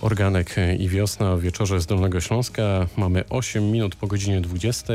[0.00, 2.62] Organek i wiosna o wieczorze z Dolnego Śląska.
[2.96, 4.94] Mamy 8 minut po godzinie 20.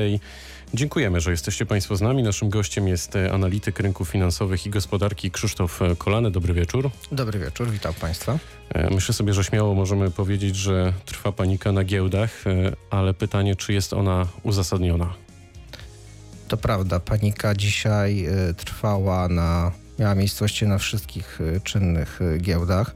[0.74, 2.24] Dziękujemy, że jesteście Państwo z nami.
[2.24, 6.32] Naszym gościem jest analityk rynków finansowych i gospodarki Krzysztof Kolany.
[6.32, 6.90] Dobry wieczór.
[7.12, 8.40] Dobry wieczór, witam Państwa.
[8.92, 12.44] Myślę sobie, że śmiało możemy powiedzieć, że trwa panika na giełdach,
[12.90, 15.14] ale pytanie, czy jest ona uzasadniona?
[16.48, 18.26] To prawda, panika dzisiaj
[18.58, 22.96] trwała na, miała miejsce właściwie na wszystkich czynnych giełdach.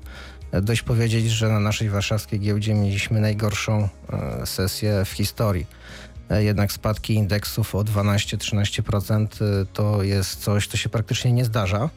[0.61, 3.89] Dość powiedzieć, że na naszej warszawskiej giełdzie mieliśmy najgorszą
[4.45, 5.65] sesję w historii.
[6.29, 9.27] Jednak spadki indeksów o 12-13%
[9.73, 11.89] to jest coś, co się praktycznie nie zdarza.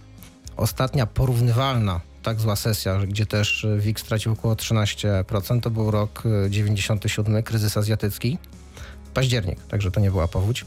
[0.56, 7.42] Ostatnia porównywalna tak zła sesja, gdzie też WIG stracił około 13%, to był rok 97,
[7.42, 8.38] kryzys azjatycki,
[9.14, 10.64] październik, także to nie była powódź.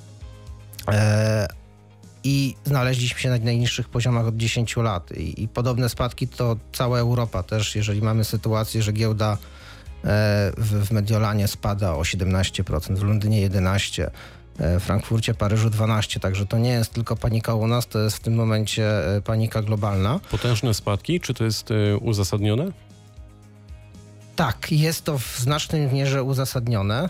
[2.23, 5.12] I znaleźliśmy się na najniższych poziomach od 10 lat.
[5.12, 9.38] I, I, podobne spadki to cała Europa też, jeżeli mamy sytuację, że giełda
[10.58, 14.08] w, w Mediolanie spada o 17%, w Londynie 11%,
[14.59, 16.20] w Frankfurcie, Paryżu 12%.
[16.20, 18.89] Także to nie jest tylko panika u nas, to jest w tym momencie
[19.26, 20.20] panika globalna.
[20.31, 21.70] Potężne spadki, czy to jest
[22.02, 22.72] uzasadnione?
[24.36, 27.09] Tak, jest to w znacznej mierze uzasadnione,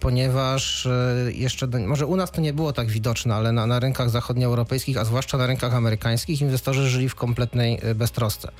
[0.00, 0.88] ponieważ
[1.32, 4.96] jeszcze, do, może u nas to nie było tak widoczne, ale na, na rynkach zachodnioeuropejskich,
[4.96, 8.50] a zwłaszcza na rynkach amerykańskich, inwestorzy żyli w kompletnej beztrosce.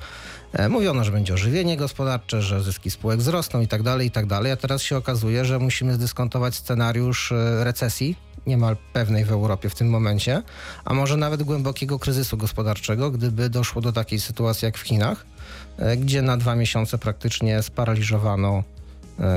[0.69, 4.51] Mówiono, że będzie ożywienie gospodarcze, że zyski spółek wzrosną i tak dalej, i tak dalej,
[4.51, 8.15] a teraz się okazuje, że musimy zdyskontować scenariusz recesji,
[8.47, 10.43] niemal pewnej w Europie w tym momencie,
[10.85, 15.25] a może nawet głębokiego kryzysu gospodarczego, gdyby doszło do takiej sytuacji jak w Chinach,
[15.97, 18.63] gdzie na dwa miesiące praktycznie sparaliżowano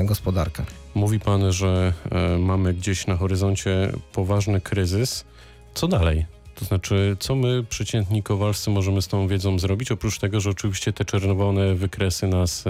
[0.03, 0.63] gospodarkę.
[0.95, 1.93] Mówi pan, że
[2.39, 5.25] mamy gdzieś na horyzoncie poważny kryzys.
[5.73, 6.25] Co dalej?
[6.55, 10.93] To znaczy, co my, przeciętni kowalscy, możemy z tą wiedzą zrobić, oprócz tego, że oczywiście
[10.93, 12.63] te czerwone wykresy nas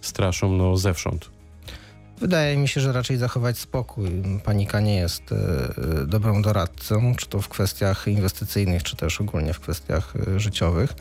[0.00, 1.30] straszą no, zewsząd?
[2.18, 4.10] Wydaje mi się, że raczej zachować spokój.
[4.44, 5.22] Panika nie jest
[6.06, 10.94] dobrą doradcą, czy to w kwestiach inwestycyjnych, czy też ogólnie w kwestiach życiowych.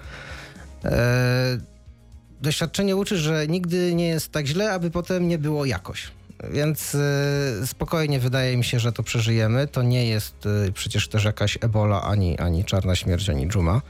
[2.39, 6.11] E, doświadczenie uczy, że nigdy nie jest tak źle, aby potem nie było jakoś.
[6.51, 9.67] Więc y, spokojnie wydaje mi się, że to przeżyjemy.
[9.67, 13.81] To nie jest y, przecież też jakaś ebola, ani, ani czarna śmierć, ani dżuma.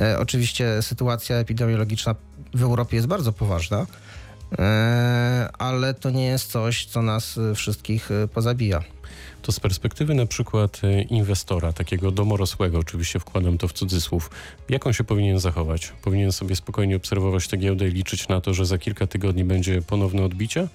[0.00, 2.14] E, oczywiście sytuacja epidemiologiczna
[2.54, 3.86] w Europie jest bardzo poważna,
[4.58, 8.82] e, ale to nie jest coś, co nas wszystkich pozabija.
[9.42, 10.80] To z perspektywy na przykład
[11.10, 14.30] inwestora, takiego domorosłego, oczywiście wkładam to w cudzysłów,
[14.68, 15.92] jak on się powinien zachować?
[16.02, 19.82] Powinien sobie spokojnie obserwować tę giełdę i liczyć na to, że za kilka tygodni będzie
[19.82, 20.68] ponowne odbicie?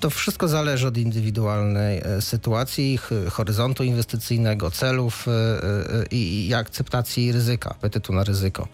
[0.00, 2.98] To wszystko zależy od indywidualnej sytuacji,
[3.30, 5.26] horyzontu inwestycyjnego, celów
[6.10, 8.68] i, i akceptacji ryzyka, apetytu na ryzyko.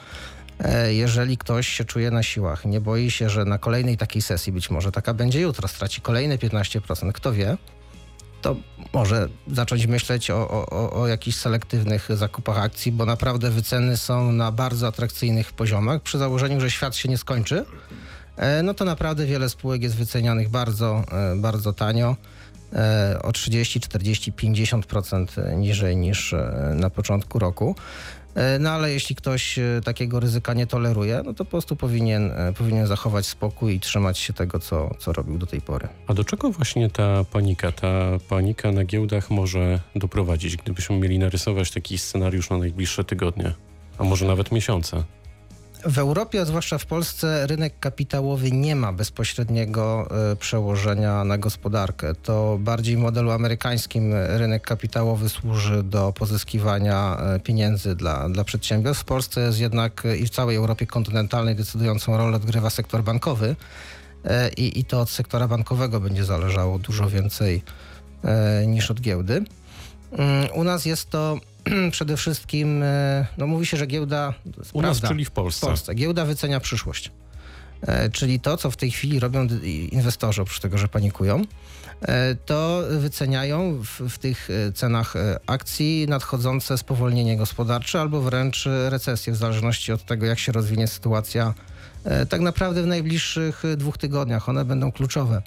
[0.89, 4.71] Jeżeli ktoś się czuje na siłach, nie boi się, że na kolejnej takiej sesji, być
[4.71, 7.57] może taka będzie jutro, straci kolejne 15%, kto wie,
[8.43, 8.57] to
[8.93, 14.53] może zacząć myśleć o, o, o jakichś selektywnych zakupach akcji, bo naprawdę wyceny są na
[14.53, 16.03] bardzo atrakcyjnych poziomach.
[16.03, 17.65] Przy założeniu, że świat się nie skończy,
[18.63, 21.05] no to naprawdę wiele spółek jest wycenianych bardzo,
[21.37, 22.17] bardzo tanio.
[23.23, 26.35] O 30, 40, 50% niżej niż
[26.75, 27.75] na początku roku.
[28.61, 33.27] No ale jeśli ktoś takiego ryzyka nie toleruje, no to po prostu powinien, powinien zachować
[33.27, 35.89] spokój i trzymać się tego, co, co robił do tej pory.
[36.07, 41.71] A do czego właśnie ta panika, ta panika na giełdach może doprowadzić, gdybyśmy mieli narysować
[41.71, 43.53] taki scenariusz na najbliższe tygodnie,
[43.99, 45.05] a może nawet miesiące?
[45.85, 50.09] W Europie, a zwłaszcza w Polsce, rynek kapitałowy nie ma bezpośredniego
[50.39, 52.15] przełożenia na gospodarkę.
[52.15, 59.03] To bardziej w modelu amerykańskim rynek kapitałowy służy do pozyskiwania pieniędzy dla, dla przedsiębiorstw.
[59.03, 63.57] W Polsce jest jednak i w całej Europie kontynentalnej decydującą rolę odgrywa sektor bankowy
[64.57, 67.63] i, i to od sektora bankowego będzie zależało dużo więcej
[68.67, 69.45] niż od giełdy.
[70.55, 71.39] U nas jest to
[71.93, 72.85] przede wszystkim,
[73.39, 74.35] no mówi się, że giełda...
[74.73, 75.67] U nas, czyli w Polsce.
[75.67, 75.95] W Polsce.
[75.95, 77.11] Giełda wycenia przyszłość.
[77.83, 79.47] E, czyli to, co w tej chwili robią
[79.93, 81.45] inwestorzy, oprócz tego, że panikują,
[82.03, 85.15] e, to wyceniają w, w, tych cenach
[85.47, 91.55] akcji nadchodzące spowolnienie gospodarcze albo wręcz recesję, w zależności od tego, jak się rozwinie sytuacja
[92.05, 94.49] e, tak naprawdę w najbliższych dwóch tygodniach.
[94.49, 95.43] One będą kluczowe.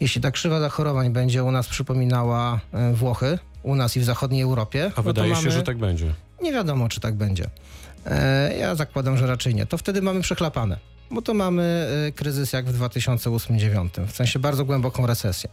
[0.00, 2.60] Jeśli ta krzywa zachorowań będzie u nas przypominała
[2.94, 4.90] Włochy, u nas i w zachodniej Europie.
[4.96, 5.50] A wydaje no się, mamy...
[5.50, 6.14] że tak będzie.
[6.42, 7.50] Nie wiadomo, czy tak będzie.
[8.06, 9.66] E, ja zakładam, że raczej nie.
[9.66, 10.78] To wtedy mamy przechlapane,
[11.10, 15.50] bo to mamy kryzys jak w 2008-2009, w sensie bardzo głęboką recesję.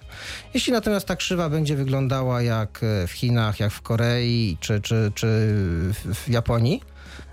[0.53, 5.27] Jeśli natomiast ta krzywa będzie wyglądała jak w Chinach, jak w Korei czy, czy, czy
[6.13, 6.81] w Japonii,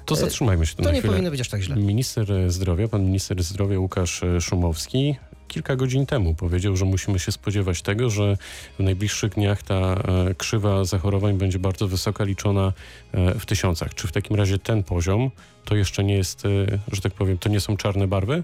[0.07, 1.13] to zatrzymajmy się tu to na nie chwilę.
[1.13, 1.77] powinno być aż tak źle.
[1.77, 5.17] Minister zdrowia, pan minister zdrowia Łukasz Szumowski
[5.49, 8.37] kilka godzin temu powiedział, że musimy się spodziewać tego, że
[8.79, 12.73] w najbliższych dniach ta e, krzywa zachorowań będzie bardzo wysoka, liczona
[13.13, 13.95] e, w tysiącach.
[13.95, 15.31] Czy w takim razie ten poziom
[15.65, 16.49] to jeszcze nie jest, e,
[16.93, 18.43] że tak powiem, to nie są czarne barwy?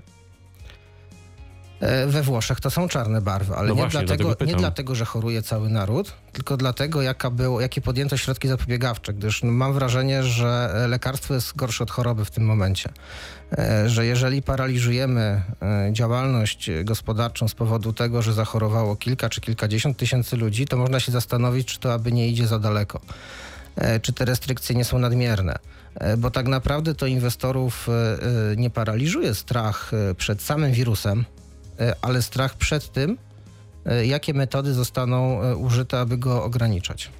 [1.80, 4.94] E, We Włoszech to są czarne barwy, ale No nie, właśnie, dlatego, dlatego nie dlatego,
[4.94, 9.72] że choruje cały naród, tylko dlatego, jaka było, jakie podjęto środki zapobiegawcze, gdyż no, mam
[9.72, 12.90] wrażenie, że e, lekarstwo jest gorsze od choroby w tym momencie.
[13.58, 15.42] E, Że jeżeli paraliżujemy
[15.92, 21.12] działalność gospodarczą z powodu tego, że zachorowało kilka czy kilkadziesiąt tysięcy ludzi, to można się
[21.12, 23.00] zastanowić, czy to aby nie idzie za daleko.
[24.02, 25.54] Czy te restrykcje nie są nadmierne?
[26.18, 27.88] Bo tak naprawdę to inwestorów
[28.56, 31.24] nie paraliżuje strach przed samym wirusem,
[32.02, 33.18] ale strach przed tym,
[33.86, 37.10] e, jakie metody zostaną e, użyte, aby go ograniczać.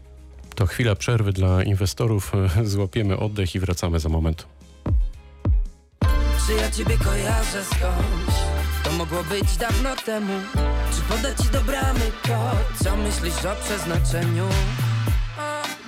[0.55, 2.33] To chwila przerwy dla inwestorów.
[2.59, 4.47] E, Złapiemy oddech i wracamy za moment.
[6.47, 8.41] Czy ja ciebie kojarzę skądś?
[8.85, 10.33] To mogło być dawno temu
[10.95, 12.85] Czy podać ci do bramy kod?
[12.85, 14.49] Co myślisz o przeznaczeniu?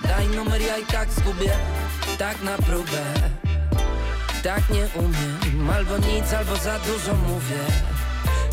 [0.03, 1.53] Daj numer, ja i tak zgubię
[2.19, 3.03] Tak na próbę
[4.43, 7.61] Tak nie umiem Albo nic, albo za dużo mówię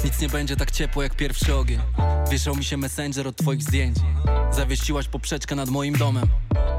[0.04, 1.80] Nic nie będzie tak ciepło jak pierwszy ogień.
[2.32, 3.98] Wieszał mi się messenger od twoich zdjęć.
[4.52, 6.28] Zawiesiłaś poprzeczkę nad moim domem.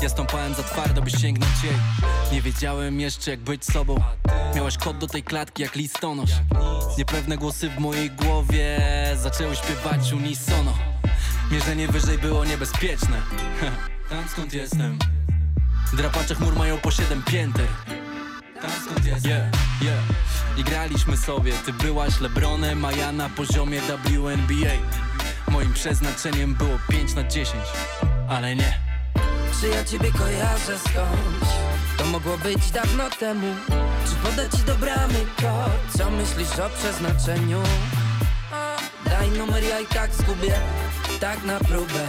[0.02, 1.74] Ja stąpałem za twardo, by sięgnąć jej.
[2.32, 4.02] Nie wiedziałem jeszcze jak być sobą.
[4.54, 6.30] Miałaś kod do tej klatki jak listonosz.
[6.98, 8.80] Niepewne głosy w mojej głowie
[9.22, 10.74] Zaczęły śpiewać unisono.
[11.50, 13.22] Mierzenie wyżej było niebezpieczne.
[14.10, 14.98] Tam skąd jestem?
[15.92, 17.66] Drapacze chmur mają po siedem pięter.
[18.62, 19.30] Tam skąd jestem?
[19.30, 20.23] Yeah, yeah.
[20.56, 21.52] I graliśmy sobie.
[21.66, 25.04] Ty byłaś Lebronem, a ja na poziomie WNBA
[25.48, 27.64] Moim przeznaczeniem było 5 na 10
[28.28, 28.78] Ale nie.
[29.60, 31.54] Czy ja ciebie kojarzę skądś?
[31.98, 33.54] To mogło być dawno temu.
[34.08, 35.98] Czy podać ci do bramy kod?
[35.98, 37.62] Co myślisz o przeznaczeniu?
[39.04, 40.54] Daj numer, ja i tak zgubię.
[41.20, 42.06] Tak na próbę.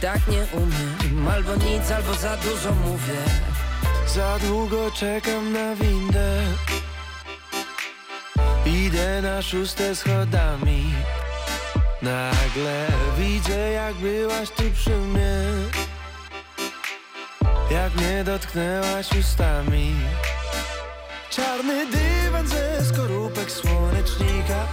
[0.00, 1.28] Tak nie umiem.
[1.28, 3.20] Albo nic, albo za dużo mówię.
[4.06, 6.42] Za długo czekam na windę
[8.74, 10.92] Idę na szóste schodami.
[12.02, 12.86] Nagle
[13.18, 15.42] widzę jak byłaś tu przy mnie.
[17.70, 19.94] Jak mnie dotknęłaś ustami.
[21.30, 24.66] Czarny dywan ze skorupek słonecznika.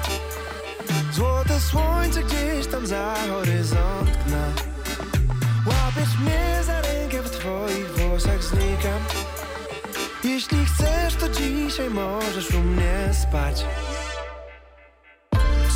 [1.11, 4.47] Złote słońce gdzieś tam za horyzont gna
[5.65, 9.26] Łapiesz mnie za rękę, w twoich włosach znikam
[10.27, 13.65] Jeśli chcesz, to dzisiaj możesz u mnie spać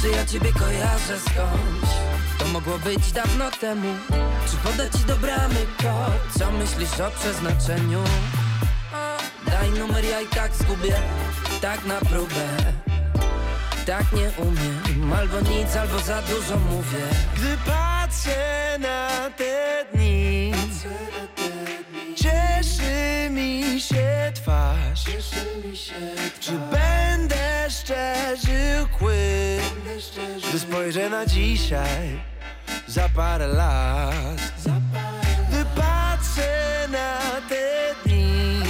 [0.01, 1.95] Czy ja ciebie kojarzę skądś?
[2.39, 3.87] To mogło być dawno temu
[4.51, 6.39] Czy podać ci do bramy kod?
[6.39, 8.03] Co myślisz o przeznaczeniu?
[9.45, 10.95] Daj numer, ja i tak zgubię
[11.61, 12.47] Tak na próbę
[13.85, 17.05] Tak nie umiem Albo nic, albo za dużo mówię
[17.35, 20.20] Gdy patrzę na te dni
[24.41, 25.03] twarz.
[26.39, 29.59] Czy będę szczerzył kły
[30.49, 32.19] Gdy spojrzę na dzisiaj
[32.87, 34.41] Za parę lat.
[35.49, 38.61] Gdy patrzę na te dni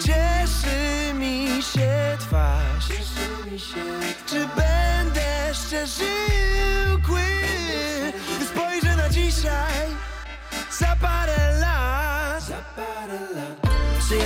[0.00, 2.88] Cieszy mi się twarz.
[4.26, 6.13] Czy będę szczerzył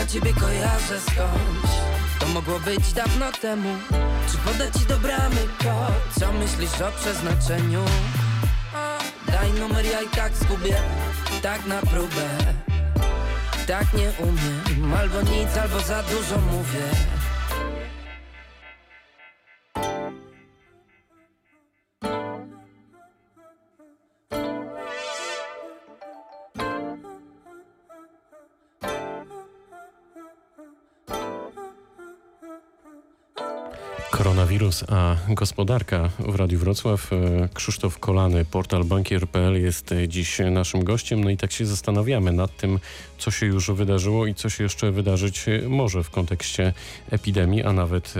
[0.08, 1.74] ciebie kojarzę skądś?
[2.20, 3.68] To mogło być dawno temu
[4.32, 5.36] Czy podać ci do bramy?
[6.20, 7.84] Co myślisz o przeznaczeniu?
[9.26, 10.76] Daj numer, ja i tak zgubię
[11.42, 12.28] Tak na próbę
[13.66, 17.17] Tak nie umiem Albo nic, albo za dużo mówię
[34.18, 37.12] Koronawirus, a gospodarka w Radiu Wrocław.
[37.12, 41.24] E, Krzysztof Kolany, portal bankier.pl jest e, dziś naszym gościem.
[41.24, 42.78] No i tak się zastanawiamy nad tym,
[43.18, 46.72] co się już wydarzyło i co się jeszcze wydarzyć e, może w kontekście
[47.10, 48.14] epidemii, a nawet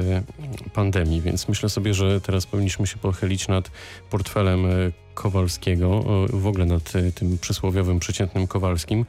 [0.73, 1.21] pandemii.
[1.21, 3.71] Więc myślę sobie, że teraz powinniśmy się pochylić nad
[4.11, 4.67] portfelem
[5.14, 9.07] Kowalskiego, w ogóle nad tym przysłowiowym przeciętnym Kowalskim.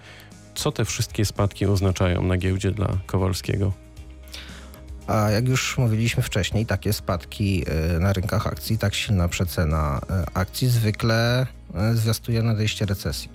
[0.56, 3.89] Co te wszystkie spadki oznaczają na giełdzie dla Kowalskiego?
[5.10, 10.26] A jak już mówiliśmy wcześniej, takie spadki e, na rynkach akcji, tak silna przecena e,
[10.34, 13.30] akcji zwykle e, zwiastuje nadejście recesji.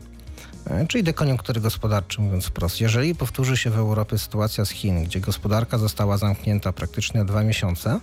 [0.88, 2.80] Czyli dekoniunktury gospodarczej, mówiąc wprost.
[2.80, 7.42] Jeżeli powtórzy się w Europie sytuacja z Chin, gdzie gospodarka została zamknięta praktycznie na dwa
[7.42, 8.00] miesiące,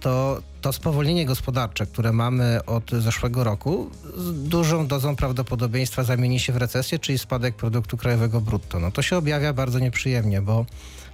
[0.00, 6.52] to to spowolnienie gospodarcze, które mamy od zeszłego roku, z dużą dozą prawdopodobieństwa zamieni się
[6.52, 8.80] w recesję, czyli spadek produktu krajowego brutto.
[8.80, 10.66] No to się objawia bardzo nieprzyjemnie, bo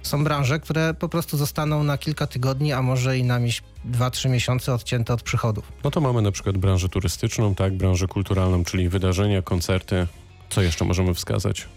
[0.03, 4.73] są branże, które po prostu zostaną na kilka tygodni, a może i na 2-3 miesiące
[4.73, 5.71] odcięte od przychodów.
[5.83, 10.07] No to mamy na przykład branżę turystyczną, tak, branżę kulturalną, czyli wydarzenia, koncerty.
[10.49, 11.67] Co jeszcze możemy wskazać?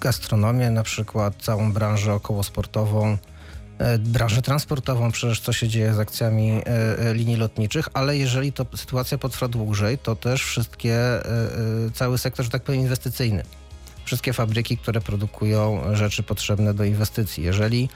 [0.00, 3.18] Gastronomię na przykład, całą branżę okołosportową,
[3.78, 6.66] e, branżę transportową, przecież co się dzieje z akcjami e,
[6.98, 10.98] e, linii lotniczych, ale jeżeli to sytuacja potrwa dłużej, to też wszystkie,
[11.94, 13.44] cały sektor, że tak powiem, inwestycyjny.
[14.04, 17.44] Wszystkie fabryki, które produkują rzeczy potrzebne do inwestycji.
[17.44, 17.88] Jeżeli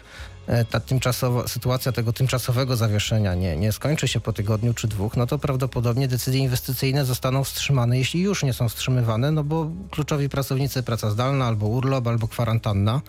[0.46, 5.16] e, ta tymczasowa, sytuacja tego tymczasowego zawieszenia nie, nie skończy się po tygodniu czy dwóch,
[5.16, 10.28] no to prawdopodobnie decyzje inwestycyjne zostaną wstrzymane, jeśli już nie są wstrzymywane, no bo kluczowi
[10.28, 13.00] pracownicy, praca zdalna, albo urlop, albo kwarantanna,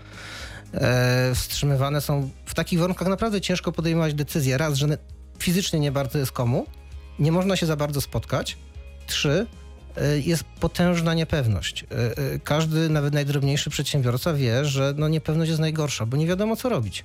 [0.74, 4.58] e, wstrzymywane są w takich warunkach naprawdę ciężko podejmować decyzje.
[4.58, 4.98] Raz, że
[5.40, 6.66] fizycznie nie bardzo jest komu,
[7.20, 8.58] nie można się za bardzo spotkać.
[9.08, 9.48] Trzy,
[10.26, 11.84] jest potężna niepewność.
[11.84, 11.96] E,
[12.34, 16.70] e, Każdy, nawet najdrobniejszy przedsiębiorca wie, że no niepewność jest najgorsza, bo nie wiadomo co
[16.70, 17.04] robić.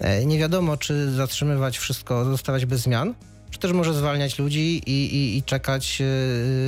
[0.00, 3.14] E, Nie wiadomo, czy zatrzymywać wszystko, zostawać bez zmian,
[3.50, 6.02] czy też może zwalniać ludzi i, i, i czekać,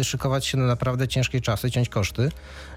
[0.01, 2.29] e, szykować się na naprawdę ciężkie czasy, ciąć koszty,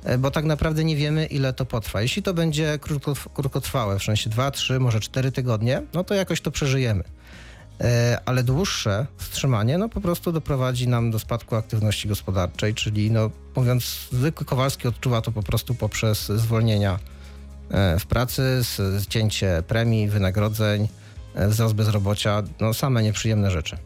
[0.03, 2.01] e, bo tak naprawdę nie wiemy, ile to potrwa.
[2.01, 6.41] Jeśli to będzie krótko, krótkotrwałe, w sensie 2, 3, może 4 tygodnie, no to jakoś
[6.41, 7.03] to przeżyjemy.
[7.81, 13.29] E, ale dłuższe wstrzymanie no po prostu doprowadzi nam do spadku aktywności gospodarczej, czyli no
[13.55, 16.99] mówiąc zwykły Kowalski odczuwa to po prostu poprzez zwolnienia
[17.71, 18.61] e, w pracy,
[18.99, 20.87] zcięcie premii, wynagrodzeń,
[21.35, 23.77] e, wzrost bezrobocia, no same nieprzyjemne rzeczy.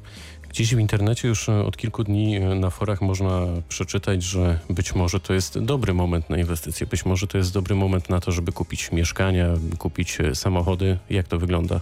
[0.50, 5.34] Gdzieś w internecie już od kilku dni na forach można przeczytać, że być może to
[5.34, 8.92] jest dobry moment na inwestycje, być może to jest dobry moment na to, żeby kupić
[8.92, 10.98] mieszkania, kupić samochody.
[11.10, 11.82] Jak to wygląda?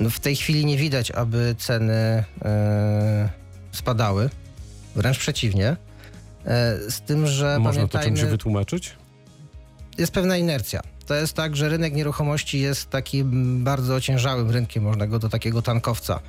[0.00, 3.28] No w tej chwili nie widać, aby ceny e,
[3.72, 4.30] spadały,
[4.96, 5.68] wręcz przeciwnie.
[5.68, 5.76] E,
[6.90, 8.96] z tym, że Można to czymś wytłumaczyć?
[9.98, 10.80] jest pewna inercja.
[11.06, 15.62] To jest tak, że rynek nieruchomości jest takim bardzo ociężałym rynkiem, można go do takiego
[15.62, 16.20] tankowca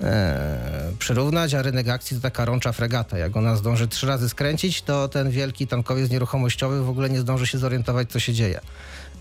[0.00, 3.18] e, przyrównać, a rynek akcji to taka rącza fregata.
[3.18, 7.46] Jak ona zdąży trzy razy skręcić, to ten wielki tankowiec nieruchomościowy w ogóle nie zdąży
[7.46, 8.60] się zorientować, co się dzieje.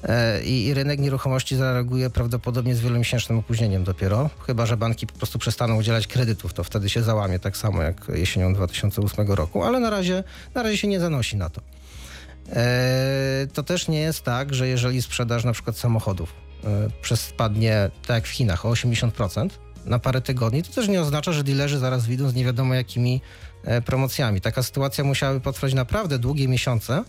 [0.05, 5.39] E, I, rynek nieruchomości zareaguje prawdopodobnie z wielomiesięcznym opóźnieniem dopiero, chyba że banki po prostu
[5.39, 9.89] przestaną udzielać kredytów, to wtedy się załamie tak samo jak jesienią 2008 roku, ale na
[9.89, 10.23] razie,
[10.55, 11.61] na razie się nie zanosi na to.
[12.49, 16.33] E, to też nie jest tak, że jeżeli sprzedaż na przykład samochodów
[16.63, 16.67] e,
[17.01, 19.49] przez spadnie, tak jak w Chinach, o 80%
[19.85, 23.21] na parę tygodni, to też nie oznacza, że dealerzy zaraz wyjdą z nie wiadomo jakimi
[23.85, 24.41] promocjami.
[24.41, 27.03] Taka sytuacja musiałaby potrwać naprawdę długie miesiące,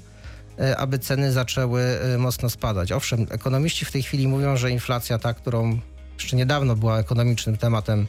[0.77, 2.93] aby ceny zaczęły e, mocno spadać.
[2.93, 5.79] Owszem, ekonomiści w tej chwili mówią, że inflacja ta, którą
[6.19, 8.07] jeszcze niedawno była ekonomicznym tematem,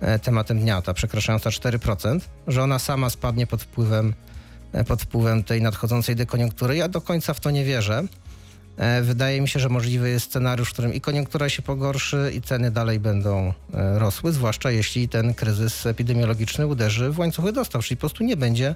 [0.00, 4.14] e, tematem dnia, ta przekraczająca 4%, że ona sama spadnie pod wpływem
[4.72, 6.76] e, pod wpływem tej nadchodzącej dekoniunktury.
[6.76, 8.04] Ja do końca w to nie wierzę.
[8.76, 12.42] E, Wydaje mi się, że możliwy jest scenariusz, w którym i koniunktura się pogorszy, i
[12.42, 17.96] ceny dalej będą e, rosły, zwłaszcza jeśli ten kryzys epidemiologiczny uderzy w łańcuchy dostaw, czyli
[17.96, 18.74] po prostu nie będzie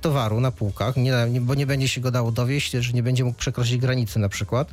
[0.00, 3.38] towaru na półkach, nie, bo nie będzie się go dało dowieść, że nie będzie mógł
[3.38, 4.70] przekroczyć granicy na przykład.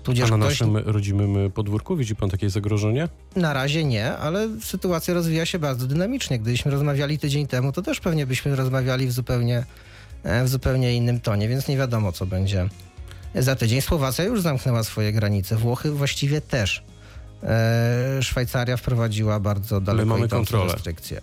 [0.00, 3.08] A Tudzież na ktoś, naszym rodzimym podwórku widzi pan takie zagrożenie?
[3.36, 6.38] na razie nie, ale sytuacja rozwija się bardzo dynamicznie.
[6.38, 9.64] Gdybyśmy rozmawiali tydzień temu, to też pewnie byśmy rozmawiali w zupełnie,
[10.22, 12.68] e, w zupełnie innym tonie, więc nie wiadomo, co będzie
[13.34, 13.80] za tydzień.
[13.80, 16.84] Słowacja już zamknęła swoje granice, Włochy właściwie też.
[17.42, 20.72] E, Szwajcaria wprowadziła bardzo daleko mamy idące kontrolę.
[20.72, 21.20] restrykcje.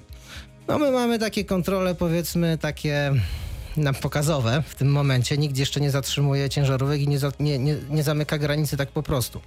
[0.67, 3.11] No my mamy takie kontrole, powiedzmy, takie
[3.77, 5.37] nam pokazowe w tym momencie.
[5.37, 9.03] Nikt jeszcze nie zatrzymuje ciężarówek i nie, za, nie, nie, nie zamyka granicy tak po
[9.03, 9.41] prostu.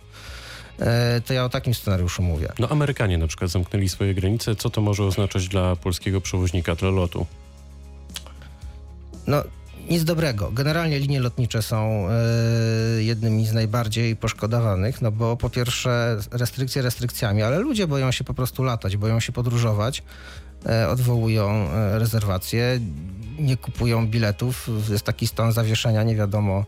[0.81, 2.49] E, To ja o takim scenariuszu mówię.
[2.59, 4.57] No Amerykanie na przykład zamknęli swoje granice.
[4.57, 7.27] Co to może oznaczać dla polskiego przewoźnika, dla lotu?
[9.27, 9.43] No,
[9.91, 10.51] nic dobrego.
[10.53, 12.13] Generalnie linie lotnicze są e,
[13.03, 18.35] jednymi z najbardziej poszkodowanych, no bo po pierwsze restrykcje restrykcjami, ale ludzie boją się po
[18.35, 20.03] prostu latać, boją się podróżować,
[20.67, 22.81] e, odwołują e, rezerwacje,
[23.39, 26.65] nie kupują biletów, jest taki stan zawieszenia, nie wiadomo.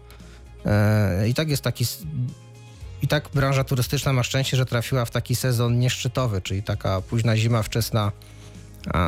[1.28, 1.84] I tak jest taki...
[3.02, 7.36] I tak branża turystyczna ma szczęście, że trafiła w taki sezon nieszczytowy, czyli taka późna
[7.36, 8.12] zima, wczesna,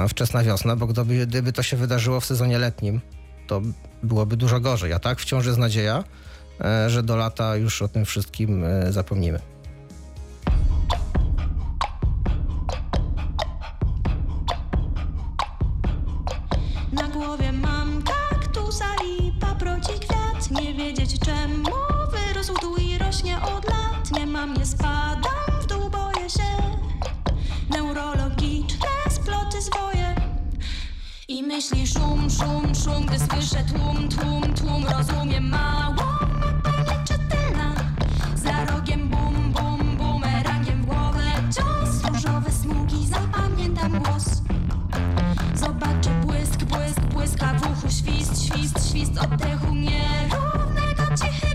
[0.08, 3.00] wczesna wiosna, bo gdyby, gdyby to się wydarzyło w sezonie letnim,
[3.46, 3.62] to
[4.02, 4.92] byłoby dużo gorzej.
[4.92, 6.04] A tak wciąż jest nadzieja,
[6.60, 9.40] e, że do lata już o tym wszystkim e, zapomnimy.
[48.72, 51.51] Świst, świst, oddechu nierównego, cichy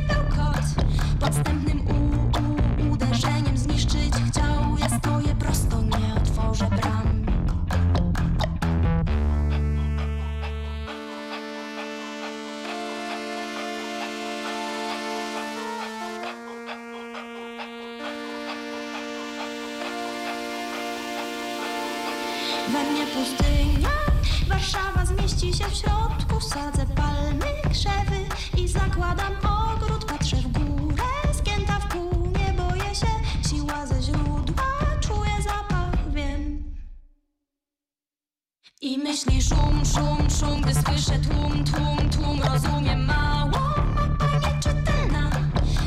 [38.98, 43.60] I myśli szum, szum, szum, gdy słyszę tłum, tłum, tłum, rozumiem mało.
[43.96, 45.30] Mapa nieczytelna,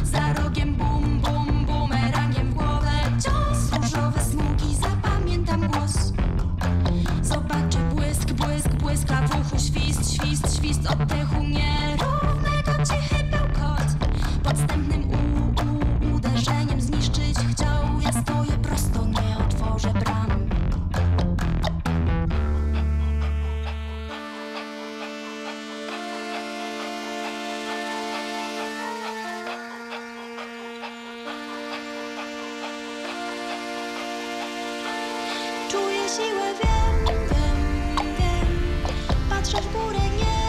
[0.04, 2.90] za rogiem bum, bum, bumerangiem w głowę
[3.24, 3.72] cios.
[3.72, 6.12] Różowe smugi, zapamiętam głos.
[7.22, 11.69] Zobaczę błysk, błysk, błyska w uchu Świst, świst, świst oddechu nierównego
[36.16, 38.48] siłę, wiem, wiem, wiem.
[39.30, 40.39] Patrzę w górę, nie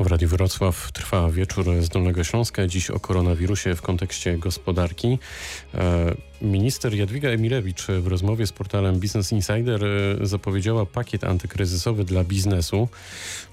[0.00, 2.66] W Radiu Wrocław trwa wieczór z Dolnego Śląska.
[2.66, 5.18] Dziś o koronawirusie w kontekście gospodarki.
[5.74, 12.24] E, Minister Jadwiga Emilewicz w rozmowie z portalem Business Insider e, zapowiedziała pakiet antykryzysowy dla
[12.24, 12.88] biznesu.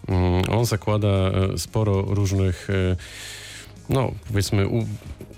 [0.07, 2.67] Mm, On zakłada e, sporo różnych,
[3.89, 4.67] no powiedzmy,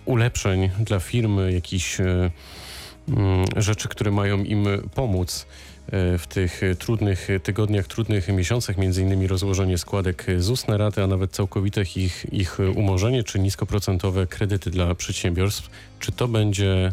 [0.05, 5.45] ulepszeń dla firmy, jakichś mm, rzeczy, które mają im pomóc
[5.91, 11.07] w tych e, trudnych tygodniach, trudnych miesiącach, między innymi rozłożenie składek ZUS na raty, a
[11.07, 15.69] nawet całkowite ich, ich umorzenie, czy niskoprocentowe kredyty dla przedsiębiorstw.
[15.99, 16.91] Czy to będzie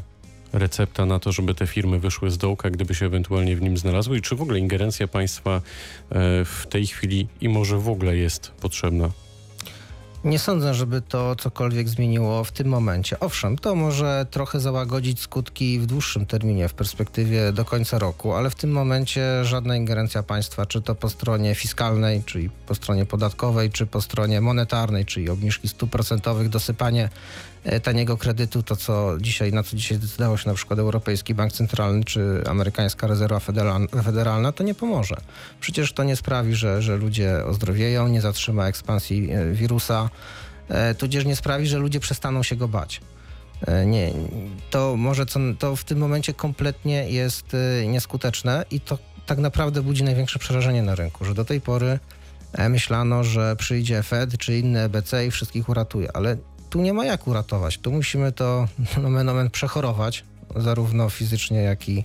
[0.52, 4.18] recepta na to, żeby te firmy wyszły z dołka, gdyby się ewentualnie w nim znalazły?
[4.18, 5.61] I czy w ogóle ingerencja państwa e,
[6.44, 9.11] w tej chwili i może w ogóle jest potrzebna?
[10.24, 13.20] Nie sądzę, żeby to cokolwiek zmieniło w tym momencie.
[13.20, 18.50] Owszem, to może trochę załagodzić skutki w dłuższym terminie, w perspektywie do końca roku, ale
[18.50, 23.70] w tym momencie żadna ingerencja państwa, czy to po stronie fiskalnej, czyli po stronie podatkowej,
[23.70, 27.08] czy po stronie monetarnej, czyli obniżki stóp procentowych, dosypanie
[27.83, 32.05] taniego kredytu, to co dzisiaj, na co dzisiaj zdecydował się na przykład Europejski Bank Centralny,
[32.05, 33.40] czy amerykańska rezerwa
[34.05, 35.16] federalna, to nie pomoże.
[35.61, 40.11] Przecież to nie sprawi, że, że ludzie ozdrowieją, nie zatrzyma ekspansji e, wirusa,
[40.68, 43.01] e, tudzież nie sprawi, że ludzie przestaną się go bać.
[43.66, 44.12] E, Nie,
[44.70, 49.83] to może co, to w tym momencie kompletnie jest e, nieskuteczne i to tak naprawdę
[49.83, 51.98] budzi największe przerażenie na rynku, że do tej pory
[52.53, 56.37] e, myślano, że przyjdzie Fed czy inne EBC i wszystkich uratuje, ale
[56.72, 57.78] tu nie ma jak uratować.
[57.78, 58.68] Tu musimy to
[59.02, 60.24] nomen omen przechorować,
[60.56, 62.04] zarówno fizycznie, jak i,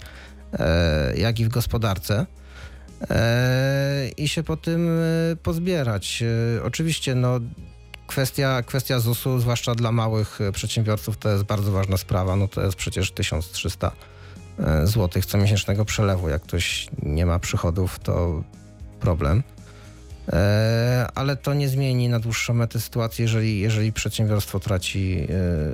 [0.54, 2.26] e, jak i w gospodarce.
[3.10, 6.24] E, I się po tym e, pozbierać.
[6.58, 7.40] E, oczywiście, no,
[8.08, 12.36] kwestia, kwestia ZUS-u, zwłaszcza dla małych e, przedsiębiorców, to jest bardzo ważna sprawa.
[12.36, 13.92] No to jest przecież 1300
[14.84, 16.30] zł co miesięcznego przelewu.
[16.30, 18.44] Jak ktoś nie ma przychodów, to
[19.00, 19.44] problem.
[20.30, 25.28] E, Ale to nie zmieni na dłuższą metę sytuacji, jeżeli, jeżeli przedsiębiorstwo traci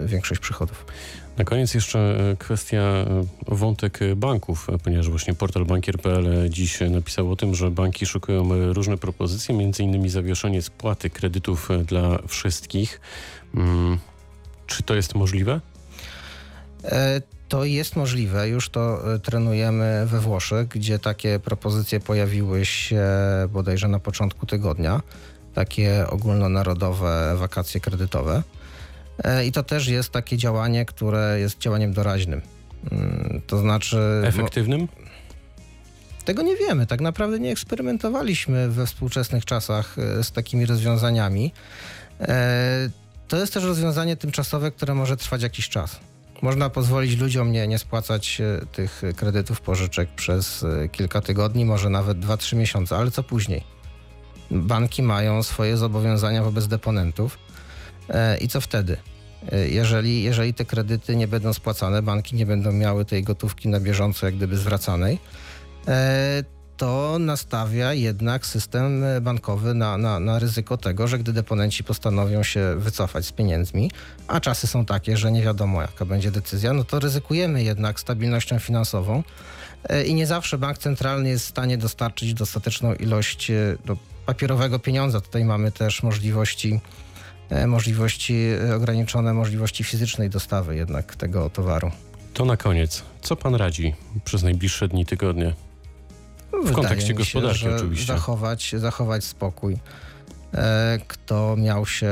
[0.03, 0.85] e, większość przychodów.
[1.37, 3.05] Na koniec jeszcze e, kwestia,
[3.47, 8.97] wątek banków, ponieważ właśnie portal bankier.pl dziś napisał o tym, że banki szukują e, różne
[8.97, 13.01] propozycje, innymi zawieszenie spłaty kredytów dla wszystkich.
[13.55, 13.97] Mm,
[14.67, 15.59] Czy to jest możliwe?
[16.83, 23.01] E, To jest możliwe, już to e, trenujemy we Włoszech, gdzie takie propozycje pojawiły się
[23.49, 25.01] bodajże na początku tygodnia.
[25.53, 28.43] Takie ogólnonarodowe wakacje kredytowe.
[29.23, 32.41] E, I to też jest takie działanie, które jest działaniem doraźnym.
[32.91, 33.97] Mm, To znaczy.
[34.21, 34.87] no, Efektywnym?
[36.25, 36.87] Tego nie wiemy.
[36.87, 41.51] Tak naprawdę nie eksperymentowaliśmy we współczesnych czasach z takimi rozwiązaniami.
[43.27, 45.99] To jest też rozwiązanie tymczasowe, które może trwać jakiś czas.
[46.41, 51.89] Można pozwolić ludziom nie, nie spłacać e, tych kredytów, pożyczek przez e, kilka tygodni, może
[51.89, 53.63] nawet 2-3 miesiące, ale co później?
[54.51, 57.37] Banki mają swoje zobowiązania wobec deponentów
[58.09, 58.97] e, i co wtedy?
[59.51, 63.79] E, Jeżeli, jeżeli te kredyty nie będą spłacane, banki nie będą miały tej gotówki na
[63.79, 65.19] bieżąco jak gdyby zwracanej,
[65.87, 66.43] e,
[66.83, 72.75] to nastawia jednak system bankowy na, na, na ryzyko tego, że gdy deponenci postanowią się
[72.77, 73.91] wycofać z pieniędzmi,
[74.27, 78.59] a czasy są takie, że nie wiadomo jaka będzie decyzja, no to ryzykujemy jednak stabilnością
[78.59, 79.23] finansową
[79.83, 84.79] e, i nie zawsze bank centralny jest w stanie dostarczyć dostateczną ilość e, no, papierowego
[84.79, 85.21] pieniądza.
[85.21, 86.79] Tutaj mamy też możliwości,
[87.49, 91.91] e, możliwości ograniczone, możliwości fizycznej dostawy jednak tego towaru.
[92.33, 93.03] To na koniec.
[93.21, 93.93] Co pan radzi
[94.25, 95.53] przez najbliższe dni, tygodnie?
[96.57, 98.13] Wydaje kontekście mi gospodarki się, oczywiście.
[98.13, 99.77] Zachować, zachować spokój.
[100.53, 102.11] E, Kto miał się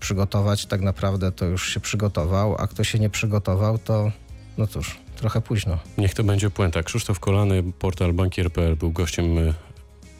[0.00, 4.12] przygotować, tak naprawdę to już się przygotował, a kto się nie przygotował, to
[4.58, 5.78] no cóż, trochę późno.
[5.98, 6.82] Niech to będzie puenta.
[6.82, 9.54] Krzysztof Kolany, portal bankier.pl był gościem, e,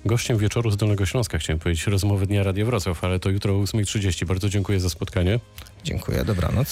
[0.05, 3.63] gościem wieczoru z Dolnego Śląska, chciałem powiedzieć, rozmowy Dnia Radia Wrocław, ale to jutro o
[3.63, 4.27] 8.30.
[4.27, 5.41] Bardzo dziękuję za spotkanie.
[5.85, 6.65] Dziękuję, dobranoc.